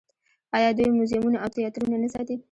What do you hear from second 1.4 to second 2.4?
او تیاترونه نه ساتي؟